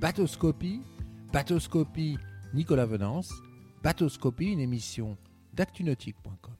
[0.00, 0.80] Bateauscopie,
[1.32, 2.18] Bateauscopie
[2.54, 3.32] Nicolas Venance,
[3.82, 5.16] Bateauscopie, une émission
[5.54, 6.54] d'actunautique.com.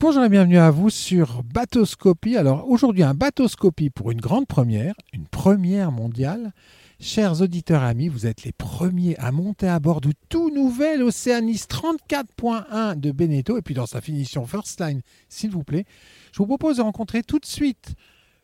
[0.00, 2.36] Bonjour et bienvenue à vous sur Bateauscopie.
[2.36, 6.52] Alors aujourd'hui un Bateauscopie pour une grande première, une première mondiale.
[6.98, 11.66] Chers auditeurs amis, vous êtes les premiers à monter à bord du tout nouvel Océanis
[11.68, 15.84] 34.1 de Beneteau et puis dans sa finition First Line, s'il vous plaît.
[16.32, 17.94] Je vous propose de rencontrer tout de suite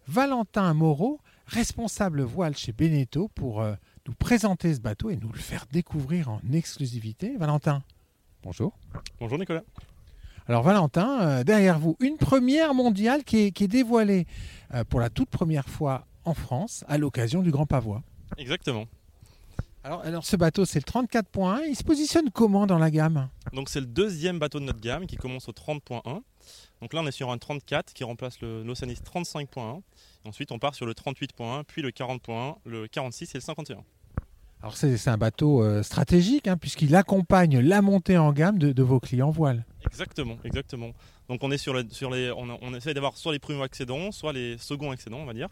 [0.06, 1.18] Valentin Moreau,
[1.50, 3.74] responsable voile chez Beneteau, pour euh,
[4.06, 7.36] nous présenter ce bateau et nous le faire découvrir en exclusivité.
[7.36, 7.82] Valentin,
[8.42, 8.78] bonjour.
[9.18, 9.62] Bonjour Nicolas.
[10.46, 14.26] Alors Valentin, euh, derrière vous, une première mondiale qui est, qui est dévoilée
[14.74, 18.02] euh, pour la toute première fois en France à l'occasion du Grand Pavois.
[18.38, 18.86] Exactement.
[19.82, 21.62] Alors, alors ce bateau, c'est le 34.1.
[21.68, 23.28] Il se positionne comment dans la gamme?
[23.52, 26.20] Donc c'est le deuxième bateau de notre gamme qui commence au 30.1.
[26.80, 29.80] Donc là on est sur un 34 qui remplace le- l'Oceanis 35.1.
[30.24, 33.78] Et Ensuite on part sur le 38.1, puis le 40.1, le 46 et le 51.
[34.62, 38.82] Alors c'est un bateau euh, stratégique hein, puisqu'il accompagne la montée en gamme de, de
[38.82, 39.64] vos clients voile.
[39.86, 40.90] Exactement, exactement.
[41.30, 44.12] Donc on est sur, le- sur les, on, on essaie d'avoir soit les primo accédants,
[44.12, 45.48] soit les seconds accédants, on va dire,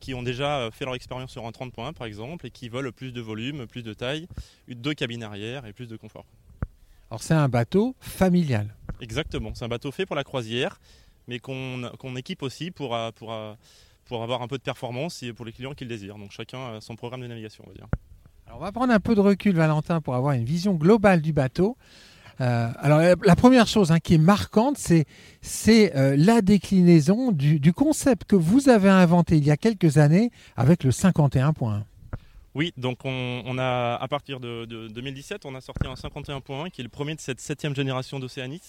[0.00, 2.92] qui ont déjà euh, fait leur expérience sur un 30.1 par exemple et qui veulent
[2.92, 4.28] plus de volume, plus de taille,
[4.68, 6.26] deux cabines arrière et plus de confort.
[7.10, 8.74] Alors c'est un bateau familial.
[9.02, 10.78] Exactement, c'est un bateau fait pour la croisière,
[11.26, 13.52] mais qu'on équipe aussi pour, euh, pour, euh,
[14.04, 16.18] pour avoir un peu de performance et pour les clients qui le désirent.
[16.18, 17.88] Donc chacun a son programme de navigation, on va dire.
[18.46, 21.32] Alors on va prendre un peu de recul, Valentin, pour avoir une vision globale du
[21.32, 21.76] bateau.
[22.40, 28.22] Euh, alors la, première chose hein, qui est marquante, c'est la déclinaison du, du concept
[28.24, 31.82] que vous avez inventé il y a quelques années avec le 51.1.
[32.54, 36.82] Oui, donc on, a à partir de, de 2017, on a sorti un 51.1 qui
[36.82, 38.60] est le premier de cette septième génération d'Océanis,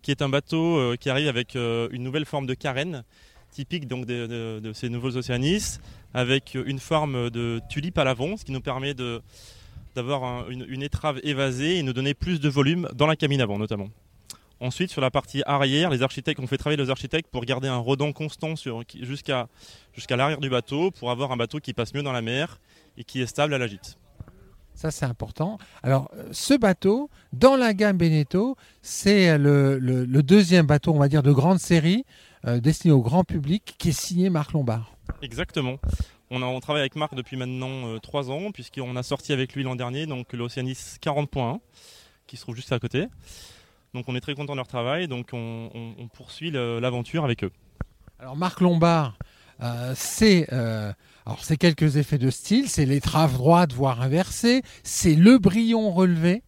[0.00, 3.02] qui est un bateau euh, qui arrive avec euh, une nouvelle forme de carène,
[3.50, 5.78] typique donc de, ces nouveaux Océanis,
[6.14, 8.94] avec une forme de tulipe à l'avant, ce qui nous permet
[9.96, 13.58] d'avoir un- une, étrave évasée et nous donner plus de volume dans la cabine avant
[13.58, 13.88] notamment.
[14.60, 17.78] Ensuite, sur la partie arrière, les architectes ont fait travailler les architectes pour garder un
[17.78, 19.48] redent constant jusqu'à
[20.10, 22.60] l'arrière du bateau pour avoir un bateau qui passe mieux dans la mer
[22.96, 23.96] et qui est stable à la gîte.
[24.74, 25.58] Ça, c'est important.
[25.82, 30.98] Alors, euh, ce bateau, dans la gamme Beneteau, c'est le, le- le deuxième bateau, on
[30.98, 32.04] va dire, de grande série,
[32.46, 34.94] euh, destiné au grand public, qui est signé Marc Lombard.
[35.20, 35.76] Exactement.
[36.30, 39.64] On, a, on travaille avec Marc depuis maintenant 3 ans, puisqu'on a sorti avec lui
[39.64, 41.58] l'an dernier donc l'Oceanis 40.1,
[42.26, 43.06] qui se trouve juste à côté.
[43.92, 47.42] Donc on est très content de leur travail, donc on, on- on poursuit l'aventure avec
[47.44, 47.50] eux.
[48.20, 49.16] Alors, Marc Lombard,
[49.62, 50.92] euh, c'est euh,
[51.26, 56.42] alors c'est quelques effets de style, c'est l'étrave droite, voire inversée, c'est le brillon relevé.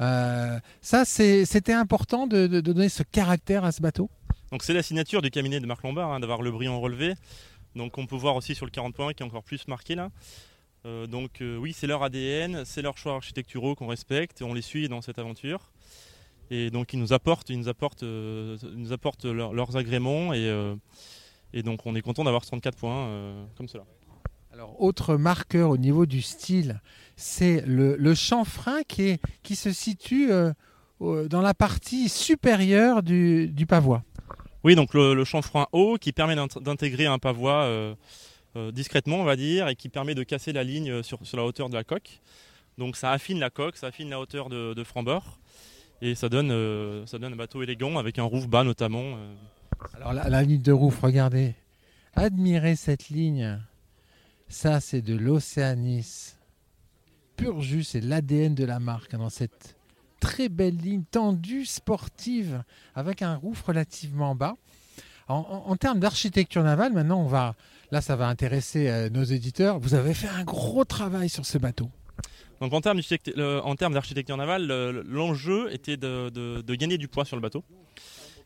[0.00, 4.10] Euh, ça, c'était important de, donner ce caractère à ce bateau.
[4.50, 7.14] Donc c'est la signature du cabinet de Marc Lombard, hein, d'avoir le brillant relevé.
[7.76, 10.10] Donc on peut voir aussi sur le 40.1 qui est encore plus marqué là.
[11.08, 14.88] Donc oui, c'est leur ADN, c'est leurs choix architecturaux qu'on respecte et on les suit
[14.88, 15.72] dans cette aventure.
[16.50, 20.74] Et donc ils nous apportent, ils nous apportent, ils nous apportent leur- leurs agréments et,
[21.54, 23.84] et donc on est content d'avoir 34 points euh, comme cela.
[24.52, 26.80] Alors, autre marqueur au niveau du style,
[27.16, 30.52] c'est le, le chanfrein qui, est, qui se situe euh,
[31.00, 34.02] dans la partie supérieure du, du pavois.
[34.62, 37.94] Oui, donc le, le chanfrein haut qui permet d'int- d'intégrer un pavois euh,
[38.56, 41.44] euh, discrètement, on va dire, et qui permet de casser la ligne sur, sur la
[41.44, 42.20] hauteur de la coque.
[42.78, 45.38] Donc ça affine la coque, ça affine la hauteur de, de franc-bord,
[46.00, 49.16] et ça donne, euh, ça donne un bateau élégant avec un roof bas notamment.
[49.96, 51.54] Alors, la, la ligne de roof, regardez.
[52.14, 53.58] Admirez cette ligne.
[54.48, 56.34] Ça, c'est de l'Océanis.
[57.36, 59.76] Pur jus, c'est l'ADN de la marque dans cette
[60.20, 62.62] très belle ligne tendue, sportive,
[62.94, 64.56] avec un roof relativement bas.
[65.26, 67.54] En, termes d'architecture navale, maintenant, on va,
[67.90, 69.78] là, ça va intéresser euh, nos éditeurs.
[69.80, 71.90] Vous avez fait un gros travail sur ce bateau.
[72.60, 77.64] Donc en termes d'architecture navale, le- l'enjeu était de gagner du poids sur le bateau.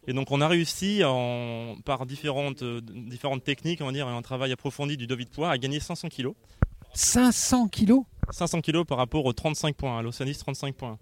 [0.06, 4.10] Et donc on a réussi en- par différentes, euh, différentes techniques, on va dire, et
[4.12, 6.28] un travail approfondi du devis de poids, à gagner 500 kg.
[6.95, 8.04] 500 kilos?
[8.30, 10.98] 500 kg par rapport aux 35 points, à l'Oceanis 35 points.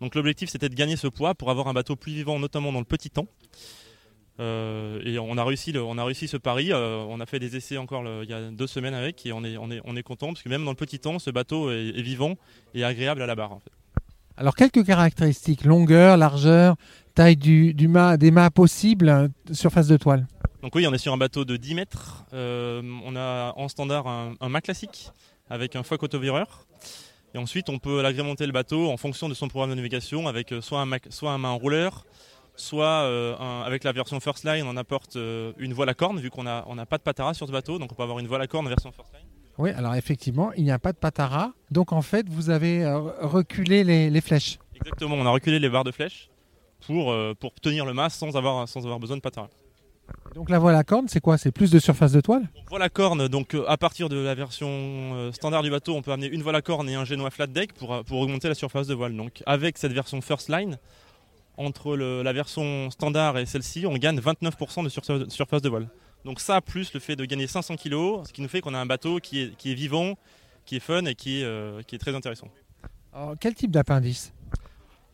[0.00, 2.78] Donc l'objectif c'était de gagner ce poids pour avoir un bateau plus vivant, notamment dans
[2.80, 3.26] le petit temps.
[4.40, 6.72] Euh, et on a réussi, le- on a réussi ce pari.
[6.72, 9.32] euh, on a fait des essais encore le- il y a deux semaines avec et
[9.32, 11.30] on est, on est, on est content parce que même dans le petit temps, ce
[11.30, 12.34] bateau est, est vivant
[12.74, 13.52] et agréable à la barre.
[13.52, 13.72] en fait.
[14.38, 16.76] Alors, quelques caractéristiques longueur, largeur,
[17.16, 20.28] taille du, mât, des mâts possibles, euh, surface de toile.
[20.62, 22.24] Donc oui, on est sur un bateau de 10 mètres.
[22.32, 25.10] Euh, on a en standard un, mât classique
[25.50, 26.68] avec un foc autovireur.
[27.34, 30.52] Et ensuite, on peut l'agrémenter le bateau en fonction de son programme de navigation avec
[30.52, 32.06] euh, soit un, mât- mât enrouleur,
[32.54, 36.44] soit euh, avec la version First Line, on apporte une voile à corne vu qu'on
[36.44, 38.46] n'a on pas de patara sur ce bateau, donc on peut avoir une voile à
[38.46, 39.37] corne version First Line.
[39.58, 41.52] Oui, alors effectivement, il n'y a pas de patara.
[41.70, 44.58] Donc en fait, vous avez euh, reculé les, les flèches.
[44.74, 46.30] Exactement, on a reculé les barres de flèches
[46.86, 49.48] pour, euh, pour tenir le mât sans avoir, sans avoir besoin de patara.
[50.34, 51.36] Donc la voile à corne, c'est quoi?
[51.36, 52.42] C'est plus de surface de toile?
[52.54, 55.94] Donc, voile à corne, donc euh, à partir de la version euh, standard du bateau,
[55.94, 58.48] on peut amener une voile à corne et un génois flat deck pour, pour augmenter
[58.48, 59.14] la surface de voile.
[59.16, 60.78] Donc avec cette version first line,
[61.56, 65.88] entre le- la version standard et celle-ci, on gagne 29% de sur- surface de voile.
[66.24, 68.78] Donc ça, plus le fait de gagner 500 kg, ce qui nous fait qu'on a
[68.78, 70.18] un bateau qui est, qui est vivant,
[70.66, 72.48] qui est fun et qui est, euh, qui est très intéressant.
[73.12, 74.32] Alors, Quel type d'appendice?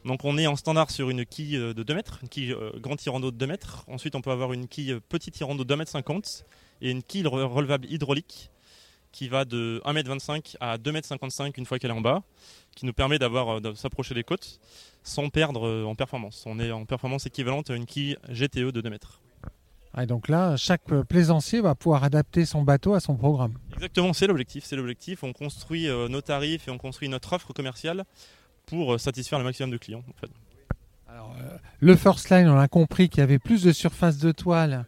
[0.04, 2.72] Donc on est en standard sur une quille euh, de 2 mètres, une quille euh,
[2.78, 3.84] grand tirant d'eau de 2 mètres.
[3.86, 6.44] Ensuite on peut avoir une quille petit tirant d'eau de 2 mètres 50
[6.82, 8.50] et une quille re- relevable hydraulique
[9.12, 12.00] qui va de 1 mètre 25 à 2 mètres 55 une fois qu'elle est en
[12.02, 12.22] bas,
[12.74, 14.58] qui nous permet d'avoir de s'approcher des côtes
[15.04, 16.42] sans perdre en performance.
[16.46, 19.20] On est en performance équivalente à une quille GTE de 2 mètres.
[20.00, 23.55] Et Donc là, chaque euh, plaisancier va pouvoir adapter son bateau à son programme.
[23.75, 25.23] Exactement, c'est l'objectif, c'est l'objectif.
[25.23, 28.05] On construit euh, nos tarifs et on construit notre offre commerciale
[28.67, 30.02] pour euh, satisfaire le maximum de clients.
[30.08, 30.31] en fait.
[31.08, 34.32] Alors, euh, le first line, on a compris qu'il y avait plus de surface de
[34.32, 34.87] toile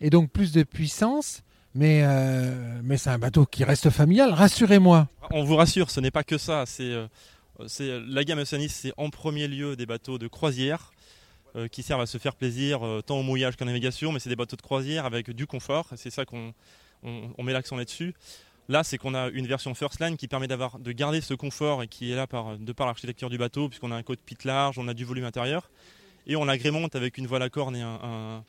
[0.00, 1.42] et donc plus de puissance,
[1.74, 4.34] mais, euh, mais c'est un bateau qui reste familial.
[4.34, 5.08] Rassurez-moi.
[5.30, 6.64] On vous rassure, ce n'est pas que ça.
[6.66, 7.08] C'est, euh,
[8.06, 10.92] la gamme Oceanis, c'est en premier lieu des bateaux de croisière
[11.56, 14.28] euh, qui servent à se faire plaisir euh, tant au mouillage qu'en navigation, mais c'est
[14.30, 15.86] des bateaux de croisière avec du confort.
[15.96, 16.52] C'est ça qu'on
[17.02, 18.14] on, met l'accent là-dessus.
[18.68, 21.82] Là, c'est qu'on a une version first line qui permet d'avoir de garder ce confort
[21.82, 22.26] et qui est là
[22.58, 25.70] de par l'architecture du bateau, puisqu'on a un cockpit large, on a du volume intérieur,
[26.26, 28.44] et on l'agrémente avec une voile à corne et un- un-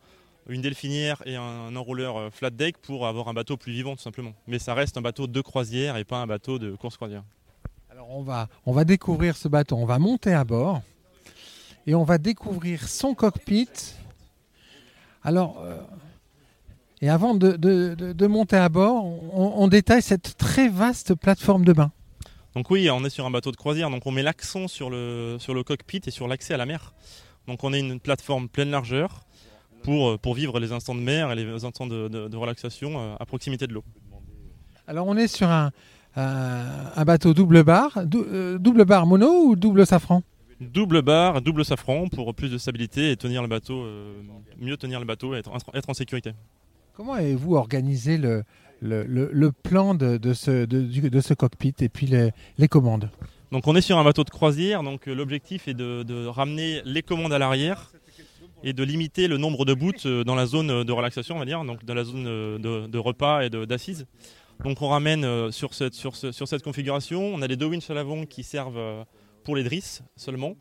[0.47, 4.03] une delphinière et un enrouleur euh, flat deck pour avoir un bateau plus vivant tout
[4.03, 4.33] simplement.
[4.47, 7.23] Mais ça reste un bateau de croisière et pas un bateau de course croisière.
[7.89, 10.81] Alors on va, on va découvrir ce bateau, on va monter à bord
[11.87, 13.69] et on va découvrir son cockpit.
[15.23, 15.77] Alors, euh,
[17.01, 21.15] et avant de, de- de- de monter à bord, on, on détaille cette très vaste
[21.15, 21.91] plateforme de bain.
[22.55, 25.37] Donc oui, on est sur un bateau de croisière, donc on met l'accent sur le,
[25.39, 26.93] sur le cockpit et sur l'accès à la mer.
[27.47, 29.21] Donc on est une plateforme pleine largeur
[29.83, 32.93] pour, euh, pour vivre les instants de mer et les instants de, de- de relaxation
[32.97, 33.83] euh, à proximité de l'eau.
[34.87, 35.71] Alors on est sur un,
[37.05, 40.23] bateau double barre, dou- euh, double barre mono ou double safran?
[40.61, 44.13] Double barre, double safran pour plus de stabilité et tenir le bateau, euh,
[44.57, 46.31] mieux tenir le bateau et être, être en sécurité.
[46.93, 48.43] Comment avez-vous organisé le,
[48.79, 53.09] le, le- le plan de, de ce, de, ce cockpit et puis les, les commandes?
[53.51, 57.01] Donc on est sur un bateau de croisière, donc euh, l'objectif est de, ramener les
[57.01, 57.91] commandes à l'arrière
[58.63, 61.45] et de limiter le nombre de boots euh, dans la zone de relaxation, on va
[61.45, 64.07] dire, donc dans la zone de, repas et d'assises.
[64.63, 67.89] Donc on ramène sur cette, sur, ce- sur cette configuration, on a les deux winches
[67.89, 69.05] à l'avant qui servent
[69.45, 70.55] pour les drisses seulement,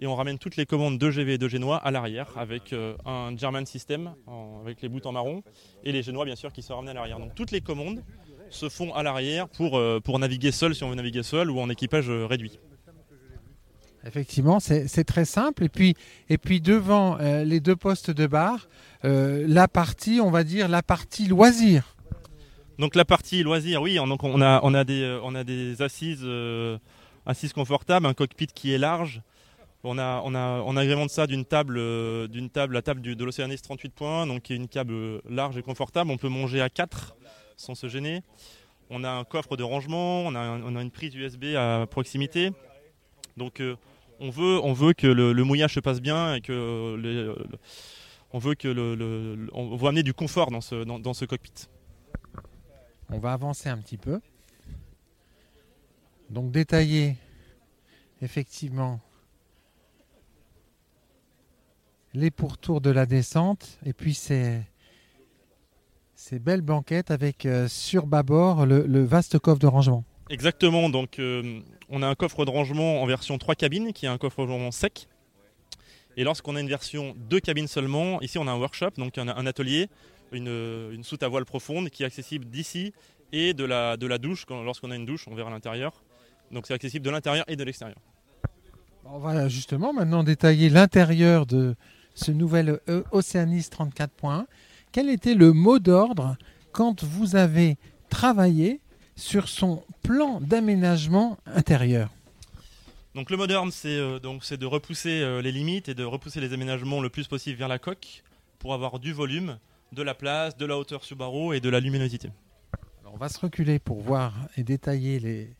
[0.00, 2.96] et on ramène toutes les commandes de GV et de génois à l'arrière avec euh,
[3.04, 5.42] un German system en- avec les bouts en marron
[5.84, 7.18] et les génois bien sûr qui sont ramenés à l'arrière.
[7.20, 8.02] Donc toutes les commandes
[8.48, 11.60] se font à l'arrière pour, euh, pour naviguer seul si on veut naviguer seul ou
[11.60, 12.58] en équipage euh, réduit.
[14.06, 15.64] Effectivement, c'est très simple.
[15.64, 15.94] Et puis,
[16.30, 18.26] et puis devant euh, les deux postes de
[19.04, 21.94] euh, la partie, on va dire, la partie loisir.
[22.78, 25.82] Donc la partie loisir, oui, on- donc on a, on a, des, on a des
[25.82, 26.78] assises, euh,
[27.30, 29.22] assises confortables, un cockpit qui est large.
[29.82, 33.58] On, a, on, a, agrémente ça d'une table, euh, d'une table, la table de l'Océanis
[33.58, 36.10] 38 points, donc qui est une table euh, large et confortable.
[36.10, 37.16] On peut manger à 4
[37.56, 38.22] sans se gêner.
[38.90, 42.50] On a un coffre de rangement, on a, une prise USB à proximité.
[43.38, 43.76] Donc euh,
[44.18, 47.36] on, veut, on veut que le, mouillage se passe bien et que le-
[48.32, 51.68] on veut que le, on veut amener du confort dans ce, dans ce cockpit.
[53.08, 54.20] On va avancer un petit peu.
[56.30, 57.16] Donc détailler
[58.22, 59.00] effectivement
[62.14, 64.60] les pourtours de la descente et puis ces,
[66.14, 70.04] ces belles banquettes avec euh, sur bâbord le, vaste coffre de rangement.
[70.28, 74.08] Exactement, donc euh, on a un coffre de rangement en version 3 cabines qui est
[74.08, 75.08] un coffre de rangement sec.
[76.16, 79.46] Et lorsqu'on a une version 2 cabines seulement, ici on a un workshop, donc un,
[79.46, 79.88] atelier,
[80.30, 82.92] une, soute à voile profonde qui est accessible d'ici
[83.32, 84.44] et de la, de la douche.
[84.48, 86.02] Lorsqu'on a une douche, on verra l'intérieur.
[86.50, 87.98] Donc c'est accessible de l'intérieur et de l'extérieur.
[89.04, 91.74] On va justement maintenant détailler l'intérieur de
[92.14, 94.44] ce nouvel euh, Oceanis 34.1.
[94.92, 96.36] Quel était le mot d'ordre
[96.72, 97.76] quand vous avez
[98.08, 98.80] travaillé
[99.16, 102.10] sur son plan d'aménagement intérieur?
[103.14, 106.40] Donc le moderne, c'est euh, donc c'est de repousser euh, les limites et de repousser
[106.40, 108.22] les aménagements le plus possible vers la coque
[108.60, 109.58] pour avoir du volume,
[109.92, 112.30] de la place, de la hauteur sous barreau et de la luminosité.
[113.00, 115.50] Alors, On va se reculer pour voir et détailler les-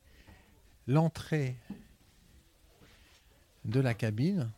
[0.86, 1.56] l'entrée
[3.64, 4.50] de la cabine.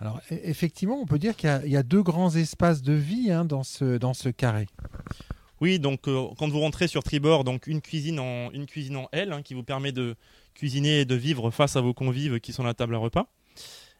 [0.00, 2.82] Alors e- effectivement, on peut dire qu'il y a- il y, a deux grands espaces
[2.82, 4.66] de vie hein, dans, ce, dans ce carré.
[5.60, 9.08] Oui, donc euh, quand vous rentrez sur tribord, donc une cuisine en, une cuisine en
[9.12, 10.16] L hein, qui vous permet de
[10.54, 13.26] cuisiner et de vivre face à vos convives qui sont à la table à repas.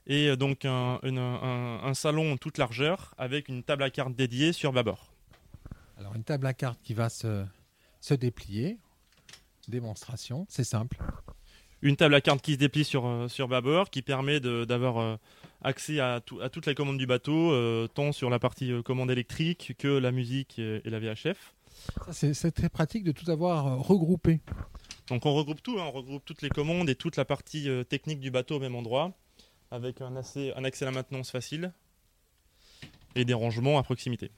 [0.09, 3.91] Et euh, donc un, une- un- un salon en toute largeur avec une table à
[3.91, 5.13] cartes dédiée sur bâbord.
[5.99, 7.45] Alors une table à cartes qui va se,
[8.01, 8.79] se déplier.
[9.73, 10.99] Démonstration, c'est simple.
[11.81, 15.17] Une table à cartes qui se déplie sur, euh, sur bâbord qui permet d'avoir euh,
[15.65, 19.11] accès à, tout- à toute la commande du bateau, euh, tant sur la partie commande
[19.11, 21.55] électrique que la musique et, et la VHF.
[22.13, 24.41] C'est très pratique de tout avoir regroupé.
[25.09, 27.83] Donc on regroupe tout, hein, on regroupe toutes les commandes et toute la partie euh,
[27.83, 29.13] technique du bateau au même endroit,
[29.71, 31.73] avec un, assez- un accès à la maintenance facile
[33.15, 34.31] et des rangements à proximité.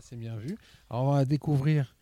[0.00, 0.58] C'est bien vu.
[0.90, 1.94] Alors, on va découvrir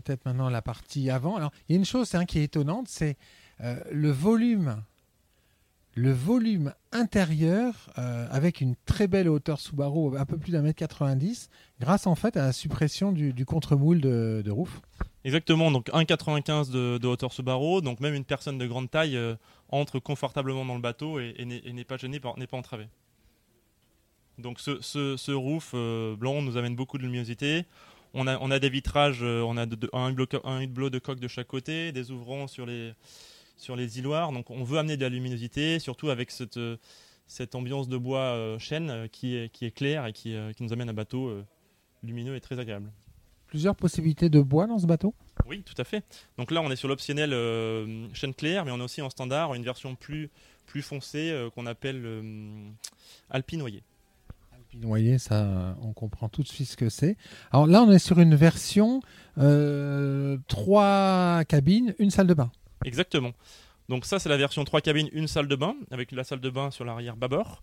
[0.00, 1.36] peut-être maintenant la partie avant.
[1.36, 3.16] Alors, il y a une chose qui est étonnante, c'est
[3.62, 4.82] euh, le volume.
[5.94, 10.78] Le volume intérieur euh, avec une très belle hauteur Subaru, un peu plus d'un mètre
[10.78, 11.48] 90,
[11.80, 14.82] grâce en fait à la suppression du, contre-moule de, de roof.
[15.24, 19.36] Exactement, donc 1,95 de, de hauteur Subaru, donc même une personne de grande taille euh,
[19.70, 22.88] entre confortablement dans le bateau et, n'est pas gênée, n'est pas entravé.
[24.36, 25.74] Donc ce, ce, ce roof
[26.18, 27.64] blanc nous amène beaucoup de luminosité.
[28.18, 30.88] On a, on a des vitrages, euh, on a de- de- un, hublot, un hublot
[30.88, 32.94] de coque de chaque côté, des ouvrants sur les,
[33.58, 34.32] sur les îloirs.
[34.32, 36.58] Donc on veut amener de la luminosité, surtout avec cette,
[37.26, 40.52] cette ambiance de bois euh, chêne euh, qui, est, qui est claire et qui, euh,
[40.54, 41.44] qui nous amène un bateau euh,
[42.02, 42.90] lumineux et très agréable.
[43.48, 45.14] Plusieurs possibilités de bois dans ce bateau?
[45.46, 46.02] Oui, tout à fait.
[46.38, 47.30] Donc là, on est sur l'optionnel
[48.14, 50.30] chêne clair, mais on a aussi en standard une version plus,
[50.66, 52.02] plus foncée qu'on appelle
[53.30, 53.82] alpinoyer.
[54.80, 57.16] Noyer, ça, on comprend tout de suite ce que c'est.
[57.52, 59.00] Alors là, on est sur une version
[59.38, 62.50] euh, trois cabines, une salle de bain.
[62.84, 63.32] Exactement.
[63.88, 66.50] Donc ça, c'est la version 3 cabines, une salle de bain, avec la salle de
[66.50, 67.62] bain sur l'arrière bâbord.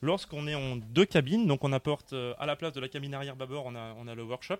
[0.00, 3.14] Lorsqu'on est en deux cabines, donc on apporte euh, à la place de la cabine
[3.14, 4.58] arrière bâbord, on a, on a le workshop.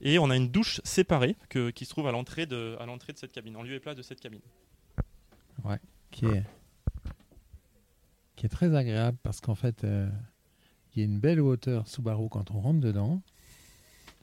[0.00, 3.12] Et on a une douche séparée que- qui se trouve à l'entrée de, à l'entrée
[3.12, 4.40] de cette cabine, en lieu et place de cette cabine.
[6.10, 6.42] qui est,
[8.36, 10.08] qui est très agréable parce qu'en fait, euh,
[10.98, 13.22] il y a une belle hauteur Subaru quand on rentre dedans.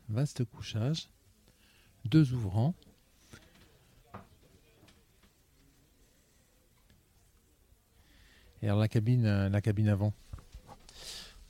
[0.10, 1.08] Vaste couchage,
[2.04, 2.76] deux ouvrants.
[8.62, 10.14] Et alors la cabine, euh, la cabine avant.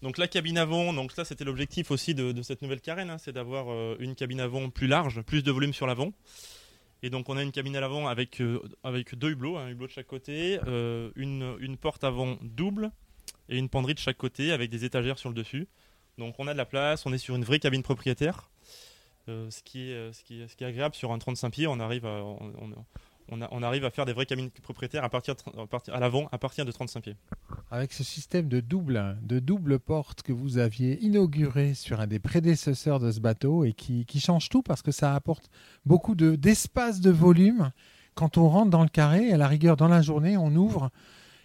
[0.04, 3.32] Donc la cabine avant, donc ça c'était l'objectif aussi de, cette nouvelle carène, hein, c'est
[3.32, 6.14] d'avoir euh, une cabine avant plus large, plus de volume sur l'avant.
[7.02, 9.88] Et donc on a une cabine à l'avant avec, euh, avec deux hublots, un hublot
[9.88, 10.60] de chaque côté,
[11.16, 12.92] une porte avant double
[13.50, 15.68] et une penderie de chaque côté avec des étagères sur le dessus.
[16.18, 18.50] Donc on a de la place, on est sur une vraie cabine propriétaire.
[19.28, 22.06] Euh, ce, qui est, euh, ce, qui est, agréable sur un 35 pieds, on arrive
[22.06, 25.34] à, faire des vraies cabines propriétaires à, partir-
[25.92, 27.16] à l'avant à partir de 35 pieds.
[27.72, 32.20] Avec ce système de double, de double porte que vous aviez inauguré sur un des
[32.20, 35.50] prédécesseurs de ce bateau et qui, qui change tout parce que ça apporte
[35.88, 37.72] beaucoup de- d'espace de, volume.
[38.14, 40.92] Quand on rentre dans le carré, à la rigueur dans la journée, on ouvre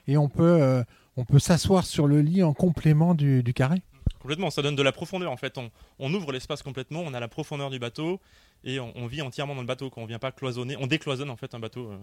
[0.07, 0.85] et on peut, euh,
[1.21, 3.83] on peut s'asseoir sur le lit en complément du, du carré.
[4.21, 5.59] Complètement, ça donne de la profondeur en fait.
[5.59, 8.21] On, on ouvre l'espace complètement, on a la profondeur du bateau
[8.65, 9.91] et on, on vit entièrement dans le bateau.
[9.91, 11.97] Quand on vient pas cloisonner, on décloisonne en fait un bateau euh,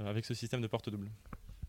[0.00, 1.08] euh, avec ce système de porte double.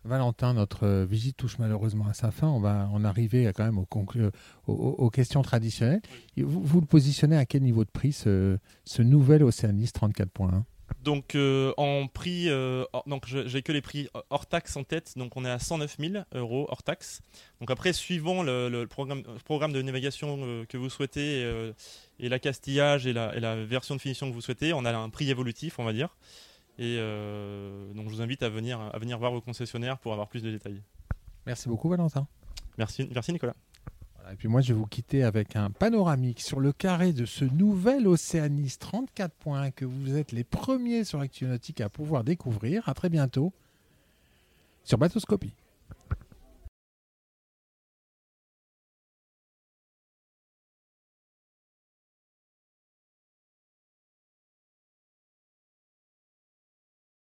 [0.03, 2.48] Valentin, notre euh, visite touche malheureusement à sa fin.
[2.48, 6.01] On va en arriver quand même aux, questions traditionnelles.
[6.38, 10.63] Vous, vous le positionnez à quel niveau de prix ce, ce nouvel Oceanis 34.1
[11.00, 15.13] Donc euh, en prix, euh, hors- donc j'ai que les prix hors taxe en tête,
[15.17, 17.21] donc on est à 109 000 euros hors taxe.
[17.60, 19.24] Donc après, suivant le, le programme,
[19.74, 21.41] de navigation euh, que vous souhaitez
[22.19, 25.10] et l'accastillage et la, et la version de finition que vous souhaitez, on a un
[25.10, 26.15] prix évolutif, on va dire.
[26.77, 30.41] Et donc je vous invite à venir, à venir voir vos concessionnaires pour avoir plus
[30.43, 30.81] de détails.
[31.45, 32.27] Merci beaucoup Valentin.
[32.77, 33.55] Merci, merci Nicolas.
[34.31, 37.45] Et puis moi, je vais vous quitter avec un panoramique sur le carré de ce
[37.45, 42.87] nouvel Oceanis 34.1 que vous êtes les premiers sur Actionautique à pouvoir découvrir.
[42.87, 43.51] À très bientôt
[44.83, 45.53] sur Bateauscopie.